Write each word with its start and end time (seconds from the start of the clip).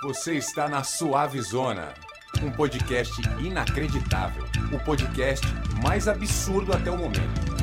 Você 0.00 0.34
está 0.34 0.68
na 0.68 0.84
Suave 0.84 1.40
Zona, 1.40 1.92
um 2.40 2.52
podcast 2.52 3.20
inacreditável, 3.40 4.44
o 4.72 4.78
podcast 4.84 5.44
mais 5.82 6.06
absurdo 6.06 6.72
até 6.72 6.88
o 6.88 6.96
momento. 6.96 7.57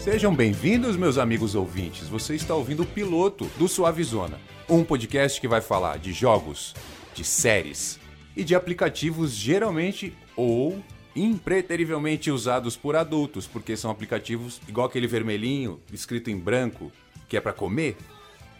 Sejam 0.00 0.34
bem-vindos, 0.34 0.96
meus 0.96 1.18
amigos 1.18 1.54
ouvintes. 1.54 2.08
Você 2.08 2.34
está 2.34 2.54
ouvindo 2.54 2.84
o 2.84 2.86
piloto 2.86 3.44
do 3.58 3.68
Suavizona, 3.68 4.40
um 4.66 4.82
podcast 4.82 5.38
que 5.38 5.46
vai 5.46 5.60
falar 5.60 5.98
de 5.98 6.10
jogos, 6.10 6.74
de 7.14 7.22
séries 7.22 8.00
e 8.34 8.42
de 8.42 8.54
aplicativos 8.54 9.32
geralmente 9.32 10.16
ou 10.34 10.82
impreterivelmente 11.14 12.30
usados 12.30 12.78
por 12.78 12.96
adultos, 12.96 13.46
porque 13.46 13.76
são 13.76 13.90
aplicativos 13.90 14.58
igual 14.66 14.86
aquele 14.86 15.06
vermelhinho 15.06 15.78
escrito 15.92 16.30
em 16.30 16.38
branco 16.38 16.90
que 17.28 17.36
é 17.36 17.40
para 17.40 17.52
comer. 17.52 17.94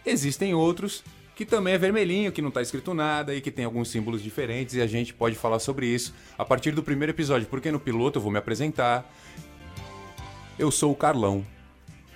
Existem 0.05 0.53
outros 0.53 1.03
que 1.35 1.43
também 1.43 1.73
é 1.73 1.77
vermelhinho, 1.79 2.31
que 2.31 2.39
não 2.41 2.49
está 2.49 2.61
escrito 2.61 2.93
nada 2.93 3.33
e 3.33 3.41
que 3.41 3.49
tem 3.49 3.65
alguns 3.65 3.89
símbolos 3.89 4.21
diferentes 4.21 4.75
e 4.75 4.81
a 4.81 4.85
gente 4.85 5.11
pode 5.11 5.35
falar 5.35 5.57
sobre 5.57 5.87
isso 5.87 6.13
a 6.37 6.45
partir 6.45 6.69
do 6.69 6.83
primeiro 6.83 7.11
episódio, 7.11 7.47
porque 7.47 7.71
no 7.71 7.79
piloto 7.79 8.19
eu 8.19 8.21
vou 8.21 8.31
me 8.31 8.37
apresentar 8.37 9.11
eu 10.61 10.69
sou 10.69 10.91
o 10.91 10.95
Carlão, 10.95 11.43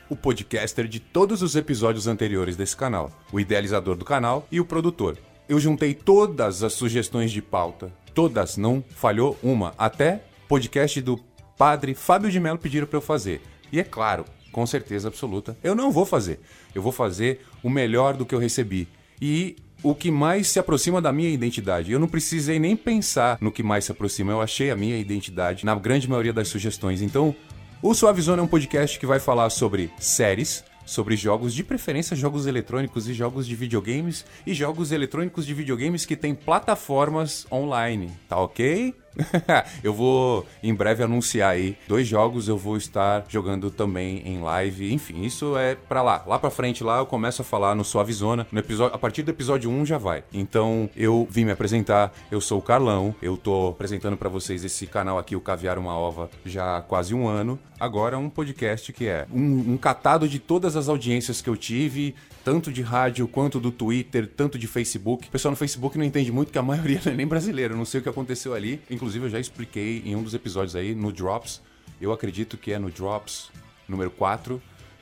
o 0.08 0.16
podcaster 0.16 0.88
de 0.88 1.00
todos 1.00 1.42
os 1.42 1.56
episódios 1.56 2.06
anteriores 2.06 2.56
desse 2.56 2.78
canal, 2.78 3.12
o 3.32 3.40
idealizador 3.40 3.96
do 3.96 4.06
canal 4.06 4.48
e 4.52 4.60
o 4.60 4.66
produtor. 4.66 5.18
Eu 5.50 5.60
juntei 5.60 5.96
todas 5.96 6.62
as 6.62 6.74
sugestões 6.74 7.32
de 7.32 7.42
pauta, 7.42 7.92
todas, 8.14 8.56
não 8.56 8.84
falhou 8.88 9.36
uma, 9.42 9.74
até 9.80 10.24
podcast 10.48 11.02
do 11.02 11.20
padre 11.58 11.96
Fábio 11.96 12.30
de 12.30 12.40
Mello 12.40 12.60
pediram 12.60 12.86
para 12.86 12.98
eu 12.98 13.02
fazer. 13.02 13.42
E 13.72 13.80
é 13.80 13.84
claro, 13.84 14.26
com 14.52 14.64
certeza 14.68 15.08
absoluta, 15.08 15.58
eu 15.64 15.74
não 15.74 15.92
vou 15.92 16.06
fazer. 16.06 16.40
Eu 16.76 16.84
vou 16.84 16.92
fazer 16.92 17.44
o 17.64 17.70
melhor 17.70 18.16
do 18.16 18.28
que 18.28 18.36
eu 18.36 18.40
recebi. 18.40 18.88
E 19.20 19.56
o 19.86 19.94
que 19.94 20.09
mais 20.09 20.48
se 20.48 20.58
aproxima 20.58 21.00
da 21.00 21.12
minha 21.12 21.30
identidade. 21.30 21.92
Eu 21.92 22.00
não 22.00 22.08
precisei 22.08 22.58
nem 22.58 22.76
pensar 22.76 23.38
no 23.40 23.52
que 23.52 23.62
mais 23.62 23.86
se 23.86 23.92
aproxima, 23.92 24.32
eu 24.32 24.42
achei 24.42 24.72
a 24.72 24.76
minha 24.76 24.98
identidade 24.98 25.64
na 25.64 25.76
grande 25.76 26.09
maioria 26.09 26.34
das 26.34 26.48
sugestões. 26.48 27.04
Então, 27.04 27.36
o 27.81 27.94
Suavizona 27.94 28.42
é 28.42 28.45
um 28.45 28.48
podcast 28.48 28.98
que 28.98 29.06
vai 29.06 29.20
falar 29.20 29.50
sobre 29.50 29.92
séries, 30.00 30.64
sobre 30.86 31.16
jogos, 31.16 31.54
de 31.54 31.64
preferência 31.64 32.16
jogos 32.16 32.45
eletrônicos 32.45 33.08
e 33.08 33.14
jogos 33.14 33.48
de 33.48 33.56
videogames, 33.56 34.26
e 34.45 34.54
jogos 34.54 34.92
eletrônicos 34.92 35.45
de 35.45 35.54
videogames 35.54 36.06
que 36.06 36.16
têm 36.16 36.34
plataformas 36.34 37.46
online, 37.52 38.12
tá 38.28 38.38
ok? 38.38 38.94
eu 39.84 39.94
vou 39.94 40.46
em 40.62 40.74
breve 40.74 41.04
anunciar 41.04 41.52
aí 41.52 41.78
dois 41.88 42.08
jogos, 42.08 42.48
eu 42.48 42.58
vou 42.58 42.78
estar 42.78 43.26
jogando 43.28 43.70
também 43.72 44.22
em 44.26 44.42
live. 44.42 44.94
Enfim, 44.94 45.24
isso 45.24 45.58
é 45.58 45.76
para 45.76 46.02
lá. 46.02 46.24
Lá 46.26 46.40
para 46.40 46.50
frente 46.50 46.84
lá 46.84 47.00
eu 47.00 47.06
começo 47.06 47.42
a 47.42 47.46
falar 47.46 47.76
no 47.76 47.84
Suavizona. 47.84 48.48
No 48.52 48.60
episódio, 48.60 48.96
a 48.96 48.98
partir 48.98 49.24
do 49.24 49.32
episódio 49.32 49.70
1 49.70 49.86
já 49.86 49.98
vai. 49.98 50.24
Então, 50.34 50.90
eu 50.96 51.28
vim 51.30 51.46
me 51.46 51.52
apresentar. 51.52 52.14
Eu 52.32 52.42
sou 52.42 52.60
o 52.60 52.62
Carlão. 52.62 53.16
Eu 53.22 53.38
tô 53.38 53.70
apresentando 53.70 54.18
para 54.18 54.30
vocês 54.30 54.64
esse 54.64 54.88
canal 54.88 55.18
aqui, 55.18 55.36
o 55.36 55.42
Caviar 55.42 55.78
uma 55.78 55.98
Ova, 55.98 56.30
já 56.46 56.78
há 56.78 56.82
quase 56.82 57.14
um 57.14 57.28
ano. 57.28 57.60
Agora 57.80 58.18
um 58.18 58.30
podcast 58.30 58.94
que 58.94 59.08
é 59.08 59.25
um, 59.31 59.74
um 59.74 59.78
catado 59.78 60.28
de 60.28 60.40
todas 60.40 60.75
as 60.75 60.88
audiências 60.88 61.42
que 61.42 61.50
eu 61.50 61.58
tive, 61.58 62.16
tanto 62.44 62.72
de 62.72 62.81
rádio 62.81 63.28
quanto 63.28 63.59
do 63.59 63.72
Twitter, 63.72 64.28
tanto 64.28 64.58
de 64.58 64.68
Facebook. 64.68 65.28
O 65.28 65.31
pessoal 65.31 65.52
no 65.52 65.58
Facebook 65.58 65.98
não 65.98 66.06
entende 66.06 66.31
muito 66.31 66.52
que 66.52 66.58
a 66.58 66.62
maioria 66.62 67.02
não 67.06 67.12
é 67.12 67.16
nem 67.16 67.28
brasileiro. 67.28 67.74
Eu 67.74 67.78
não 67.78 67.86
sei 67.86 68.00
o 68.00 68.04
que 68.04 68.09
aconteceu 68.09 68.54
ali. 68.54 68.80
Inclusive, 68.90 69.05
eu 69.14 69.30
já 69.30 69.40
expliquei 69.40 70.02
em 70.06 70.16
um 70.16 70.24
dos 70.24 70.34
episódios 70.34 70.76
aí 70.76 70.96
no 70.96 71.12
Drops. 71.12 71.62
Eu 72.02 72.12
acredito 72.12 72.58
que 72.58 72.72
é 72.72 72.80
no 72.80 72.90
Drops 72.90 73.52
número 73.88 74.10
4, 74.10 74.62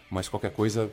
mas 0.09 0.27
qualquer 0.27 0.51
coisa. 0.51 0.91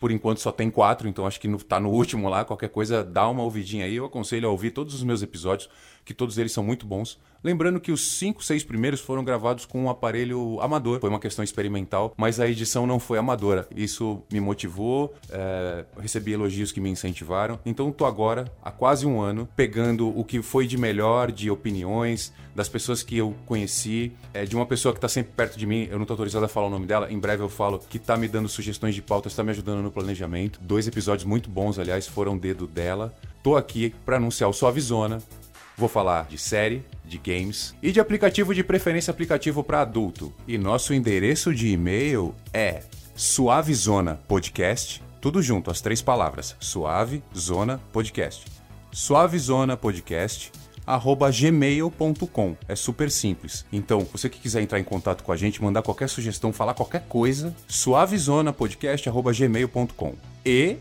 Por 0.00 0.12
enquanto 0.12 0.38
só 0.38 0.52
tem 0.52 0.70
quatro, 0.70 1.08
então 1.08 1.26
acho 1.26 1.40
que 1.40 1.48
no, 1.48 1.58
tá 1.58 1.80
no 1.80 1.90
último 1.90 2.28
lá. 2.28 2.44
Qualquer 2.44 2.68
coisa, 2.68 3.02
dá 3.02 3.28
uma 3.28 3.42
ouvidinha 3.42 3.84
aí. 3.84 3.96
Eu 3.96 4.04
aconselho 4.04 4.48
a 4.48 4.52
ouvir 4.52 4.70
todos 4.70 4.94
os 4.94 5.02
meus 5.02 5.22
episódios, 5.22 5.68
que 6.08 6.14
todos 6.14 6.38
eles 6.38 6.52
são 6.52 6.64
muito 6.64 6.86
bons. 6.86 7.18
Lembrando 7.44 7.78
que 7.78 7.92
os 7.92 8.16
cinco, 8.16 8.42
seis 8.42 8.64
primeiros 8.64 8.98
foram 8.98 9.22
gravados 9.22 9.66
com 9.66 9.84
um 9.84 9.90
aparelho 9.90 10.58
amador. 10.58 11.00
Foi 11.00 11.10
uma 11.10 11.20
questão 11.20 11.44
experimental, 11.44 12.14
mas 12.16 12.40
a 12.40 12.48
edição 12.48 12.86
não 12.86 12.98
foi 12.98 13.18
amadora. 13.18 13.68
Isso 13.76 14.22
me 14.32 14.40
motivou, 14.40 15.14
é, 15.28 15.84
recebi 16.00 16.32
elogios 16.32 16.72
que 16.72 16.80
me 16.80 16.88
incentivaram. 16.88 17.60
Então 17.66 17.92
tô 17.92 18.06
agora, 18.06 18.50
há 18.62 18.70
quase 18.70 19.06
um 19.06 19.20
ano, 19.20 19.46
pegando 19.54 20.08
o 20.18 20.24
que 20.24 20.40
foi 20.40 20.66
de 20.66 20.78
melhor, 20.78 21.30
de 21.30 21.50
opiniões, 21.50 22.32
das 22.54 22.70
pessoas 22.70 23.02
que 23.02 23.16
eu 23.16 23.36
conheci, 23.44 24.10
é, 24.32 24.46
de 24.46 24.56
uma 24.56 24.64
pessoa 24.64 24.94
que 24.94 24.98
está 24.98 25.08
sempre 25.08 25.32
perto 25.36 25.58
de 25.58 25.66
mim, 25.66 25.86
eu 25.90 25.98
não 25.98 26.06
tô 26.06 26.14
autorizado 26.14 26.44
a 26.44 26.48
falar 26.48 26.66
o 26.66 26.70
nome 26.70 26.86
dela, 26.86 27.12
em 27.12 27.18
breve 27.18 27.40
eu 27.40 27.48
falo, 27.48 27.78
que 27.78 27.98
tá 27.98 28.16
me 28.16 28.26
dando 28.26 28.48
sugestões 28.48 28.96
de 28.96 29.02
pautas, 29.02 29.32
está 29.32 29.44
me 29.44 29.50
ajudando 29.50 29.80
no 29.80 29.92
planejamento. 29.92 30.58
Dois 30.60 30.88
episódios 30.88 31.24
muito 31.24 31.48
bons, 31.48 31.78
aliás, 31.78 32.08
foram 32.08 32.36
dedo 32.36 32.66
dela. 32.66 33.14
Tô 33.44 33.56
aqui 33.56 33.94
para 34.04 34.16
anunciar 34.16 34.50
o 34.50 34.52
Suavizona, 34.52 35.22
Vou 35.78 35.88
falar 35.88 36.26
de 36.26 36.36
série, 36.36 36.84
de 37.04 37.16
games 37.18 37.72
e 37.80 37.92
de 37.92 38.00
aplicativo 38.00 38.52
de 38.52 38.64
preferência 38.64 39.12
aplicativo 39.12 39.62
para 39.62 39.80
adulto. 39.80 40.34
E 40.46 40.58
nosso 40.58 40.92
endereço 40.92 41.54
de 41.54 41.68
e-mail 41.68 42.34
é 42.52 42.82
Suavezona 43.14 44.18
Podcast, 44.26 45.00
tudo 45.20 45.40
junto, 45.40 45.70
as 45.70 45.80
três 45.80 46.02
palavras, 46.02 46.56
Suave 46.58 47.22
Zona 47.36 47.80
Podcast. 47.92 48.44
Suavezona 48.90 49.76
Podcast 49.76 50.50
arroba 50.84 51.30
gmail.com. 51.30 52.56
É 52.66 52.74
super 52.74 53.08
simples. 53.08 53.64
Então, 53.72 54.00
você 54.10 54.28
que 54.28 54.40
quiser 54.40 54.62
entrar 54.62 54.80
em 54.80 54.84
contato 54.84 55.22
com 55.22 55.30
a 55.30 55.36
gente, 55.36 55.62
mandar 55.62 55.82
qualquer 55.82 56.08
sugestão, 56.08 56.52
falar 56.52 56.74
qualquer 56.74 57.02
coisa, 57.02 57.54
suavezonapodcast.gmail.com. 57.68 60.14
E, 60.44 60.76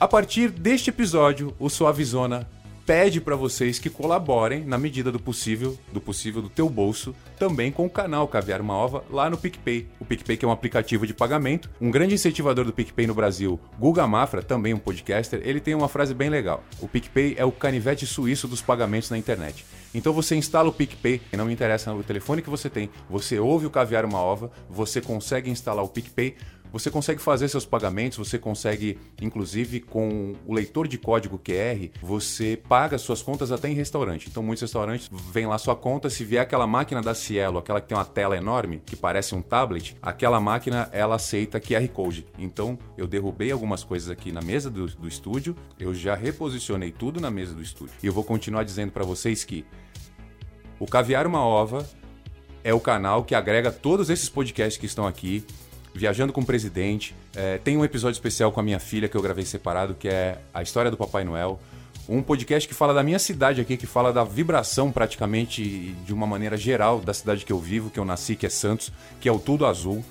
a 0.00 0.08
partir 0.08 0.50
deste 0.50 0.90
episódio, 0.90 1.54
o 1.58 1.68
Suavezona 1.68 2.48
pede 2.90 3.20
para 3.20 3.36
vocês 3.36 3.78
que 3.78 3.88
colaborem 3.88 4.64
na 4.64 4.76
medida 4.76 5.12
do 5.12 5.20
possível, 5.20 5.78
do 5.92 6.00
possível 6.00 6.42
do 6.42 6.48
teu 6.48 6.68
bolso, 6.68 7.14
também 7.38 7.70
com 7.70 7.86
o 7.86 7.88
canal 7.88 8.26
Caviar 8.26 8.60
uma 8.60 8.74
Ova 8.74 9.04
lá 9.08 9.30
no 9.30 9.38
PicPay. 9.38 9.86
O 10.00 10.04
PicPay 10.04 10.36
que 10.36 10.44
é 10.44 10.48
um 10.48 10.50
aplicativo 10.50 11.06
de 11.06 11.14
pagamento, 11.14 11.70
um 11.80 11.88
grande 11.88 12.16
incentivador 12.16 12.64
do 12.64 12.72
PicPay 12.72 13.06
no 13.06 13.14
Brasil, 13.14 13.60
Guga 13.78 14.08
Mafra, 14.08 14.42
também 14.42 14.74
um 14.74 14.78
podcaster, 14.80 15.40
ele 15.44 15.60
tem 15.60 15.72
uma 15.72 15.88
frase 15.88 16.12
bem 16.12 16.28
legal. 16.28 16.64
O 16.80 16.88
PicPay 16.88 17.36
é 17.38 17.44
o 17.44 17.52
canivete 17.52 18.04
suíço 18.06 18.48
dos 18.48 18.60
pagamentos 18.60 19.08
na 19.08 19.16
internet. 19.16 19.64
Então 19.94 20.12
você 20.12 20.34
instala 20.34 20.68
o 20.68 20.72
PicPay, 20.72 21.20
e 21.32 21.36
não 21.36 21.46
me 21.46 21.52
interessa 21.52 21.94
o 21.94 22.02
telefone 22.02 22.42
que 22.42 22.50
você 22.50 22.68
tem, 22.68 22.90
você 23.08 23.38
ouve 23.38 23.66
o 23.66 23.70
Caviar 23.70 24.04
uma 24.04 24.18
Ova, 24.18 24.50
você 24.68 25.00
consegue 25.00 25.48
instalar 25.48 25.84
o 25.84 25.88
PicPay, 25.88 26.36
você 26.72 26.90
consegue 26.90 27.20
fazer 27.20 27.48
seus 27.48 27.64
pagamentos, 27.64 28.18
você 28.18 28.38
consegue, 28.38 28.98
inclusive, 29.20 29.80
com 29.80 30.34
o 30.46 30.54
leitor 30.54 30.86
de 30.86 30.98
código 30.98 31.38
QR, 31.38 31.90
você 32.02 32.56
paga 32.68 32.98
suas 32.98 33.22
contas 33.22 33.52
até 33.52 33.68
em 33.68 33.74
restaurante. 33.74 34.28
Então, 34.28 34.42
muitos 34.42 34.62
restaurantes 34.62 35.10
vêm 35.32 35.46
lá 35.46 35.58
sua 35.58 35.76
conta, 35.76 36.08
se 36.10 36.24
vier 36.24 36.42
aquela 36.42 36.66
máquina 36.66 37.02
da 37.02 37.14
Cielo, 37.14 37.58
aquela 37.58 37.80
que 37.80 37.88
tem 37.88 37.96
uma 37.96 38.04
tela 38.04 38.36
enorme, 38.36 38.82
que 38.84 38.96
parece 38.96 39.34
um 39.34 39.42
tablet, 39.42 39.96
aquela 40.00 40.40
máquina, 40.40 40.88
ela 40.92 41.16
aceita 41.16 41.60
QR 41.60 41.86
Code. 41.88 42.26
Então, 42.38 42.78
eu 42.96 43.06
derrubei 43.06 43.50
algumas 43.50 43.84
coisas 43.84 44.10
aqui 44.10 44.32
na 44.32 44.40
mesa 44.40 44.70
do, 44.70 44.86
do 44.86 45.08
estúdio, 45.08 45.56
eu 45.78 45.94
já 45.94 46.14
reposicionei 46.14 46.90
tudo 46.92 47.20
na 47.20 47.30
mesa 47.30 47.54
do 47.54 47.62
estúdio. 47.62 47.94
E 48.02 48.06
eu 48.06 48.12
vou 48.12 48.24
continuar 48.24 48.64
dizendo 48.64 48.92
para 48.92 49.04
vocês 49.04 49.44
que 49.44 49.64
o 50.78 50.86
Caviar 50.86 51.26
Uma 51.26 51.44
Ova 51.44 51.86
é 52.62 52.72
o 52.72 52.80
canal 52.80 53.24
que 53.24 53.34
agrega 53.34 53.70
todos 53.70 54.10
esses 54.10 54.28
podcasts 54.28 54.78
que 54.78 54.86
estão 54.86 55.06
aqui, 55.06 55.44
Viajando 55.94 56.32
com 56.32 56.40
o 56.40 56.46
Presidente. 56.46 57.14
É, 57.34 57.58
tem 57.58 57.76
um 57.76 57.84
episódio 57.84 58.14
especial 58.14 58.52
com 58.52 58.60
a 58.60 58.62
minha 58.62 58.78
filha 58.78 59.08
que 59.08 59.16
eu 59.16 59.22
gravei 59.22 59.44
separado, 59.44 59.94
que 59.94 60.08
é 60.08 60.38
a 60.54 60.62
história 60.62 60.90
do 60.90 60.96
Papai 60.96 61.24
Noel. 61.24 61.60
Um 62.08 62.22
podcast 62.22 62.68
que 62.68 62.74
fala 62.74 62.92
da 62.92 63.02
minha 63.02 63.18
cidade 63.18 63.60
aqui, 63.60 63.76
que 63.76 63.86
fala 63.86 64.12
da 64.12 64.24
vibração 64.24 64.90
praticamente 64.90 65.94
de 66.04 66.12
uma 66.12 66.26
maneira 66.26 66.56
geral 66.56 67.00
da 67.00 67.14
cidade 67.14 67.44
que 67.44 67.52
eu 67.52 67.58
vivo, 67.58 67.90
que 67.90 68.00
eu 68.00 68.04
nasci, 68.04 68.34
que 68.34 68.46
é 68.46 68.48
Santos, 68.48 68.92
que 69.20 69.28
é 69.28 69.32
o 69.32 69.38
Tudo 69.38 69.66
Azul. 69.66 70.04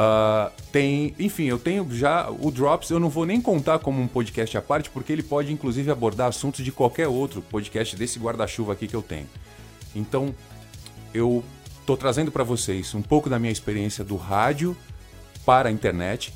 Uh, 0.00 0.50
tem, 0.72 1.14
enfim, 1.18 1.44
eu 1.44 1.58
tenho 1.58 1.86
já 1.90 2.30
o 2.30 2.50
Drops, 2.50 2.90
eu 2.90 3.00
não 3.00 3.10
vou 3.10 3.26
nem 3.26 3.40
contar 3.40 3.80
como 3.80 4.00
um 4.00 4.06
podcast 4.06 4.56
à 4.56 4.62
parte, 4.62 4.88
porque 4.88 5.12
ele 5.12 5.22
pode 5.22 5.52
inclusive 5.52 5.90
abordar 5.90 6.28
assuntos 6.28 6.64
de 6.64 6.72
qualquer 6.72 7.08
outro 7.08 7.42
podcast 7.42 7.96
desse 7.96 8.18
guarda-chuva 8.18 8.72
aqui 8.72 8.86
que 8.86 8.96
eu 8.96 9.02
tenho. 9.02 9.28
Então, 9.94 10.34
eu 11.12 11.44
tô 11.84 11.96
trazendo 11.96 12.30
para 12.30 12.44
vocês 12.44 12.94
um 12.94 13.02
pouco 13.02 13.28
da 13.28 13.38
minha 13.38 13.52
experiência 13.52 14.04
do 14.04 14.16
rádio 14.16 14.76
para 15.44 15.68
a 15.68 15.72
internet. 15.72 16.32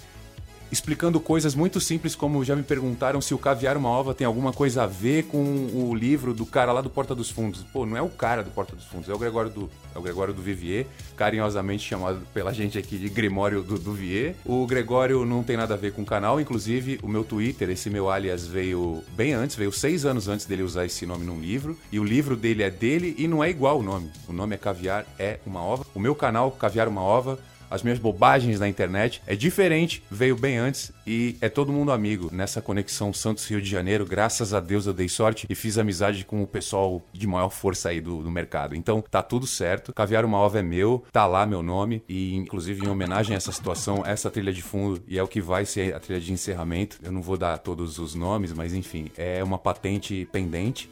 explicando 0.75 1.21
coisas 1.21 1.55
muito 1.55 1.81
simples, 1.81 2.17
como 2.17 2.45
já 2.45 2.57
me 2.57 2.65
perguntaram 2.65 3.21
se 3.21 3.33
o 3.33 3.39
Caviar 3.39 3.77
uma 3.77 3.89
Ova 3.89 4.13
tem 4.13 4.27
alguma 4.27 4.53
coisa 4.53 4.83
a 4.83 4.87
ver 4.87 5.25
com 5.25 5.39
o 5.39 5.95
livro 5.95 6.35
do 6.35 6.45
cara 6.45 6.73
lá 6.73 6.81
do 6.81 6.91
Porta 6.91 7.15
dos 7.15 7.31
Fundos. 7.31 7.63
Pô, 7.73 7.87
não 7.87 7.97
é 7.97 8.03
o 8.03 8.09
cara 8.09 8.43
do 8.43 8.51
Porta 8.51 8.75
dos 8.75 8.85
Fundos, 8.85 9.09
é 9.09 9.15
o 9.15 9.19
Gregório 9.19 9.51
do, 9.51 9.71
é 9.95 9.99
o 9.99 10.03
Gregório 10.03 10.35
do 10.35 10.43
Vivier, 10.43 10.87
carinhosamente 11.17 11.87
chamado 11.87 12.27
pela 12.35 12.53
gente 12.53 12.77
aqui 12.77 12.99
de 12.99 13.09
Grimório 13.09 13.63
do, 13.63 13.79
do 13.79 13.93
Vier. 13.93 14.35
O 14.45 14.67
Gregório 14.67 15.25
não 15.25 15.45
tem 15.45 15.57
nada 15.57 15.75
a 15.75 15.77
ver 15.77 15.93
com 15.93 16.03
o 16.03 16.07
canal, 16.07 16.41
inclusive 16.41 16.99
o 17.03 17.09
meu 17.09 17.23
Twitter, 17.23 17.71
esse 17.71 17.89
meu 17.89 18.11
alias 18.11 18.45
veio 18.45 19.05
bem 19.15 19.33
antes, 19.33 19.55
veio 19.55 19.71
seis 19.71 20.05
anos 20.05 20.27
antes 20.27 20.45
dele 20.45 20.63
usar 20.63 20.85
esse 20.85 21.07
nome 21.07 21.25
num 21.25 21.41
livro, 21.41 21.79
e 21.93 22.01
o 22.01 22.05
livro 22.05 22.37
dele 22.37 22.65
é 22.65 22.71
dele 22.71 23.15
e 23.17 23.29
não 23.29 23.45
é 23.45 23.49
igual 23.49 23.79
o 23.79 23.83
nome. 23.83 24.11
O 24.29 24.33
nome 24.33 24.57
é 24.57 24.59
Caviar 24.59 25.07
é 25.21 25.39
uma 25.47 25.63
Ova. 25.63 25.87
O 25.95 26.01
meu 26.01 26.17
canal, 26.17 26.51
Caviar 26.51 26.89
uma 26.89 27.03
Ova, 27.03 27.39
as 27.71 27.83
minhas 27.83 27.99
bobagens 27.99 28.61
na 28.61 28.69
internet. 28.69 29.23
É 29.27 29.35
diferente, 29.35 30.03
veio 30.11 30.37
bem 30.37 30.59
antes 30.59 30.93
e 31.07 31.37
é 31.41 31.49
todo 31.49 31.73
mundo 31.73 31.93
amigo. 31.93 32.29
Nessa 32.33 32.61
conexão 32.61 33.13
Santos-Rio 33.13 33.61
de 33.61 33.69
Janeiro, 33.69 34.07
graças 34.07 34.55
a 34.55 34.61
Deus 34.61 34.87
eu 34.87 34.93
dei 34.93 35.09
sorte 35.09 35.47
e 35.49 35.55
fiz 35.55 35.79
amizade 35.79 36.25
com 36.25 36.43
o 36.43 36.47
pessoal 36.47 37.03
de 37.13 37.27
maior 37.27 37.51
força 37.51 37.91
aí 37.91 38.01
do, 38.01 38.23
do 38.23 38.31
mercado. 38.31 38.75
Então 38.75 39.03
tá 39.03 39.23
tudo 39.23 39.47
certo. 39.47 39.93
Caviar 39.93 40.25
uma 40.25 40.39
ova 40.39 40.59
é 40.59 40.63
meu, 40.63 41.05
tá 41.13 41.27
lá 41.27 41.47
meu 41.47 41.63
nome 41.63 42.03
e 42.09 42.35
inclusive 42.35 42.85
em 42.85 42.89
homenagem 42.89 43.35
a 43.35 43.37
essa 43.37 43.53
situação, 43.53 44.03
essa 44.05 44.31
trilha 44.31 44.53
de 44.53 44.63
fundo 44.63 45.03
e 45.07 45.19
é 45.19 45.23
o 45.23 45.29
que 45.29 45.41
vai 45.41 45.65
ser 45.65 45.95
a 45.95 46.01
trilha 46.01 46.21
de 46.21 46.33
encerramento. 46.33 46.99
Eu 47.03 47.13
não 47.13 47.23
vou 47.23 47.37
dar 47.37 47.59
todos 47.59 47.99
os 47.99 48.15
nomes, 48.15 48.53
mas 48.53 48.75
enfim, 48.75 49.11
é 49.17 49.43
uma 49.43 49.59
patente 49.59 50.29
pendente 50.31 50.89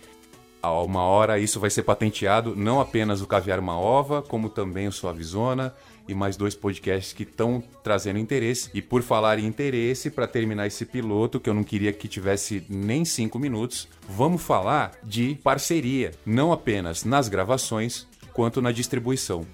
a 0.63 0.73
uma 0.81 1.03
hora 1.03 1.39
isso 1.39 1.59
vai 1.59 1.69
ser 1.69 1.83
patenteado, 1.83 2.55
não 2.55 2.81
apenas 2.81 3.21
o 3.21 3.27
Caviar 3.27 3.59
Uma 3.59 3.79
Ova, 3.79 4.23
como 4.23 4.49
também 4.49 4.87
o 4.87 4.93
Suavizona, 4.93 5.75
e 6.09 6.15
mais 6.15 6.37
dois 6.37 6.55
podcasts 6.55 7.13
que 7.13 7.23
estão 7.23 7.63
trazendo 7.83 8.19
interesse. 8.19 8.71
E 8.73 8.81
por 8.81 9.03
falar 9.03 9.39
em 9.39 9.47
interesse, 9.47 10.11
para 10.11 10.27
terminar 10.27 10.67
esse 10.67 10.85
piloto, 10.85 11.41
que 11.41 11.51
eu 11.51 11.55
não 11.55 11.65
queria 11.65 11.93
que 11.93 12.09
tivesse 12.09 12.65
nem 12.69 13.05
cinco 13.05 13.39
minutos, 13.39 13.89
vamos 14.09 14.43
falar 14.43 14.93
de 15.03 15.39
parceria, 15.43 16.13
não 16.25 16.53
apenas 16.53 17.05
nas 17.05 17.29
gravações, 17.29 18.07
quanto 18.33 18.63
na 18.63 18.73
distribuição. 18.73 19.47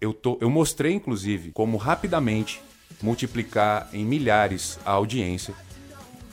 Eu, 0.00 0.12
tô, 0.12 0.38
eu 0.40 0.48
mostrei, 0.48 0.92
inclusive, 0.92 1.52
como 1.52 1.76
rapidamente 1.76 2.62
multiplicar 3.02 3.88
em 3.92 4.04
milhares 4.04 4.78
a 4.84 4.92
audiência. 4.92 5.54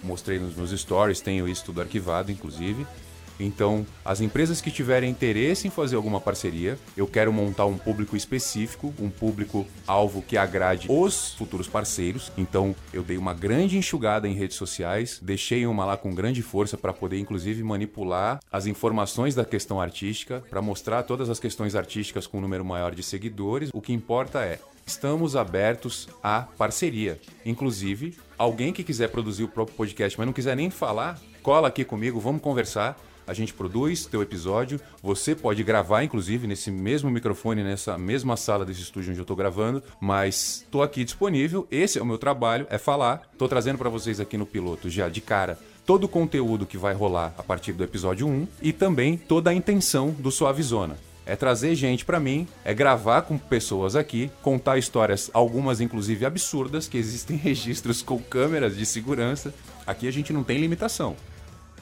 Mostrei 0.03 0.39
nos 0.39 0.55
meus 0.55 0.71
stories, 0.71 1.19
tenho 1.21 1.47
isso 1.47 1.65
tudo 1.65 1.81
arquivado, 1.81 2.31
inclusive. 2.31 2.85
Então, 3.39 3.85
as 4.03 4.21
empresas 4.21 4.61
que 4.61 4.71
tiverem 4.71 5.09
interesse 5.09 5.67
em 5.67 5.71
fazer 5.71 5.95
alguma 5.95 6.19
parceria, 6.19 6.77
eu 6.95 7.07
quero 7.07 7.31
montar 7.31 7.65
um 7.65 7.77
público 7.77 8.15
específico, 8.15 8.93
um 8.99 9.09
público 9.09 9.65
alvo 9.85 10.21
que 10.21 10.37
agrade 10.37 10.87
os 10.89 11.33
futuros 11.33 11.67
parceiros. 11.67 12.31
Então, 12.37 12.75
eu 12.93 13.03
dei 13.03 13.17
uma 13.17 13.33
grande 13.33 13.77
enxugada 13.77 14.27
em 14.27 14.33
redes 14.33 14.57
sociais, 14.57 15.19
deixei 15.21 15.65
uma 15.65 15.85
lá 15.85 15.97
com 15.97 16.13
grande 16.13 16.41
força 16.41 16.77
para 16.77 16.93
poder 16.93 17.19
inclusive 17.19 17.63
manipular 17.63 18.39
as 18.51 18.65
informações 18.65 19.35
da 19.35 19.45
questão 19.45 19.79
artística, 19.79 20.43
para 20.49 20.61
mostrar 20.61 21.03
todas 21.03 21.29
as 21.29 21.39
questões 21.39 21.75
artísticas 21.75 22.27
com 22.27 22.37
um 22.37 22.41
número 22.41 22.65
maior 22.65 22.93
de 22.93 23.03
seguidores. 23.03 23.69
O 23.73 23.81
que 23.81 23.93
importa 23.93 24.39
é 24.39 24.59
estamos 24.85 25.35
abertos 25.35 26.07
à 26.23 26.43
parceria. 26.57 27.19
Inclusive, 27.45 28.17
alguém 28.37 28.71
que 28.71 28.83
quiser 28.83 29.09
produzir 29.09 29.43
o 29.43 29.49
próprio 29.49 29.75
podcast, 29.75 30.17
mas 30.17 30.25
não 30.25 30.33
quiser 30.33 30.55
nem 30.55 30.69
falar, 30.69 31.19
cola 31.43 31.67
aqui 31.67 31.83
comigo, 31.83 32.19
vamos 32.19 32.41
conversar 32.41 32.97
a 33.27 33.33
gente 33.33 33.53
produz 33.53 34.05
teu 34.05 34.21
episódio, 34.21 34.79
você 35.03 35.35
pode 35.35 35.61
gravar, 35.63 36.03
inclusive, 36.03 36.47
nesse 36.47 36.71
mesmo 36.71 37.11
microfone, 37.11 37.63
nessa 37.63 37.97
mesma 37.97 38.37
sala 38.37 38.65
desse 38.65 38.81
estúdio 38.81 39.11
onde 39.11 39.19
eu 39.19 39.25
tô 39.25 39.35
gravando, 39.35 39.83
mas 39.99 40.65
tô 40.71 40.81
aqui 40.81 41.03
disponível, 41.03 41.67
esse 41.69 41.99
é 41.99 42.01
o 42.01 42.05
meu 42.05 42.17
trabalho, 42.17 42.65
é 42.69 42.77
falar. 42.77 43.29
Tô 43.37 43.47
trazendo 43.47 43.77
para 43.77 43.89
vocês 43.89 44.19
aqui 44.19 44.37
no 44.37 44.45
piloto 44.45 44.89
já 44.89 45.09
de 45.09 45.21
cara 45.21 45.59
todo 45.85 46.03
o 46.03 46.09
conteúdo 46.09 46.65
que 46.65 46.77
vai 46.77 46.93
rolar 46.93 47.33
a 47.37 47.43
partir 47.43 47.71
do 47.71 47.81
episódio 47.81 48.27
1 48.27 48.47
e 48.61 48.73
também 48.73 49.15
toda 49.15 49.51
a 49.51 49.53
intenção 49.53 50.11
do 50.11 50.29
Suavizona 50.29 50.97
é 51.27 51.35
trazer 51.35 51.75
gente 51.75 52.05
para 52.05 52.19
mim, 52.19 52.47
é 52.63 52.73
gravar 52.73 53.21
com 53.23 53.37
pessoas 53.37 53.97
aqui, 53.97 54.31
contar 54.41 54.77
histórias, 54.77 55.29
algumas 55.33 55.81
inclusive 55.81 56.25
absurdas, 56.25 56.87
que 56.87 56.97
existem 56.97 57.35
registros 57.37 58.01
com 58.01 58.17
câmeras 58.17 58.77
de 58.77 58.85
segurança. 58.85 59.53
Aqui 59.85 60.07
a 60.07 60.11
gente 60.11 60.31
não 60.31 60.43
tem 60.43 60.57
limitação 60.57 61.15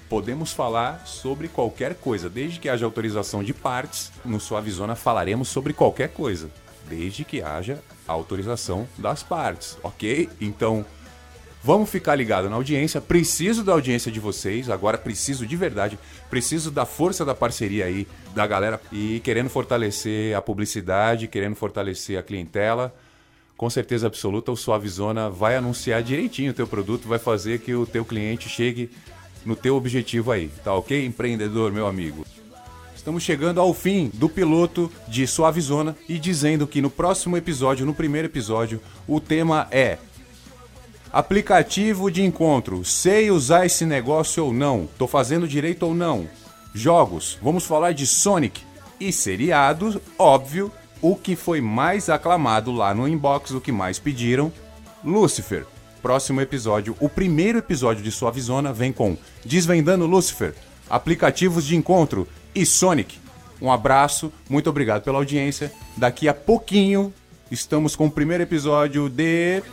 podemos 0.09 0.53
falar 0.53 1.05
sobre 1.05 1.47
qualquer 1.47 1.95
coisa, 1.95 2.29
desde 2.29 2.59
que 2.59 2.69
haja 2.69 2.85
autorização 2.85 3.43
de 3.43 3.53
partes. 3.53 4.11
No 4.23 4.39
Suavizona 4.39 4.95
falaremos 4.95 5.47
sobre 5.47 5.73
qualquer 5.73 6.09
coisa, 6.09 6.49
desde 6.87 7.23
que 7.23 7.41
haja 7.41 7.79
autorização 8.07 8.87
das 8.97 9.23
partes, 9.23 9.77
ok? 9.81 10.29
Então, 10.39 10.85
vamos 11.63 11.89
ficar 11.89 12.15
ligado 12.15 12.49
na 12.49 12.55
audiência. 12.55 13.01
Preciso 13.01 13.63
da 13.63 13.71
audiência 13.71 14.11
de 14.11 14.19
vocês, 14.19 14.69
agora 14.69 14.97
preciso 14.97 15.45
de 15.47 15.55
verdade, 15.55 15.97
preciso 16.29 16.69
da 16.69 16.85
força 16.85 17.25
da 17.25 17.33
parceria 17.33 17.85
aí 17.85 18.07
da 18.35 18.45
galera 18.45 18.79
e 18.91 19.19
querendo 19.23 19.49
fortalecer 19.49 20.35
a 20.35 20.41
publicidade, 20.41 21.27
querendo 21.27 21.55
fortalecer 21.55 22.19
a 22.19 22.23
clientela. 22.23 22.93
Com 23.57 23.69
certeza 23.69 24.05
absoluta, 24.05 24.51
o 24.51 24.57
Suavizona 24.57 25.29
vai 25.29 25.55
anunciar 25.55 26.03
direitinho 26.03 26.51
o 26.51 26.53
teu 26.53 26.67
produto, 26.67 27.07
vai 27.07 27.17
fazer 27.17 27.59
que 27.59 27.73
o 27.73 27.85
teu 27.85 28.03
cliente 28.03 28.49
chegue 28.49 28.91
no 29.45 29.55
teu 29.55 29.75
objetivo 29.75 30.31
aí, 30.31 30.49
tá 30.63 30.73
ok, 30.73 31.05
empreendedor, 31.05 31.71
meu 31.71 31.87
amigo? 31.87 32.25
Estamos 32.95 33.21
chegando 33.21 33.61
ao 33.61 33.71
fim 33.71 34.09
do 34.15 34.27
piloto 34.27 34.91
de 35.07 35.27
Suavizona 35.27 35.95
e 36.09 36.17
dizendo 36.17 36.65
que 36.65 36.81
no 36.81 36.89
próximo 36.89 37.37
episódio, 37.37 37.85
no 37.85 37.93
primeiro 37.93 38.27
episódio, 38.27 38.81
o 39.07 39.19
tema 39.19 39.67
é 39.69 39.99
aplicativo 41.13 42.09
de 42.09 42.23
encontro. 42.23 42.83
Sei 42.83 43.29
usar 43.29 43.65
esse 43.65 43.85
negócio 43.85 44.45
ou 44.45 44.51
não? 44.51 44.89
Tô 44.97 45.07
fazendo 45.07 45.47
direito 45.47 45.83
ou 45.83 45.93
não? 45.93 46.27
Jogos. 46.73 47.37
Vamos 47.43 47.63
falar 47.63 47.91
de 47.91 48.07
Sonic 48.07 48.63
e 48.99 49.13
seriados, 49.13 49.99
óbvio. 50.17 50.71
O 50.99 51.15
que 51.15 51.35
foi 51.35 51.61
mais 51.61 52.09
aclamado 52.09 52.71
lá 52.71 52.91
no 52.93 53.07
inbox, 53.07 53.51
o 53.51 53.61
que 53.61 53.71
mais 53.71 53.99
pediram, 53.99 54.51
Lucifer 55.03 55.67
próximo 56.05 56.39
episódio, 56.39 56.95
o 56.99 57.09
primeiro 57.09 57.57
episódio 57.57 58.03
de 58.03 58.11
Suavizona, 58.11 58.71
vem 58.71 58.93
com 58.93 59.17
Desvendando 59.43 60.05
Lucifer, 60.05 60.53
aplicativos 60.87 61.65
de 61.65 61.75
encontro 61.75 62.27
e 62.53 62.63
Sonic. 62.63 63.17
Um 63.59 63.71
abraço, 63.71 64.31
muito 64.47 64.69
obrigado 64.69 65.01
pela 65.01 65.17
audiência. 65.17 65.71
Daqui 65.97 66.27
a 66.27 66.33
pouquinho 66.35 67.11
estamos 67.49 67.95
com 67.95 68.05
o 68.05 68.11
primeiro 68.11 68.43
episódio 68.43 69.09
de 69.09 69.63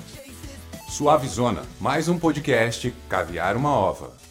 Suavizona, 0.89 1.65
mais 1.79 2.09
um 2.09 2.19
podcast 2.19 2.95
Caviar 3.11 3.55
uma 3.55 3.77
Ova. 3.77 4.22